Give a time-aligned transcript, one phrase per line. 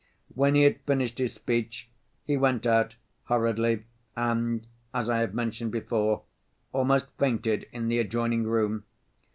[0.33, 1.87] When he had finished his speech,
[2.25, 3.83] he went out hurriedly
[4.15, 6.23] and, as I have mentioned before,
[6.71, 8.85] almost fainted in the adjoining room.